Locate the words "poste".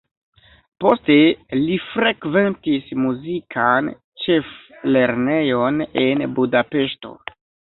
0.83-1.17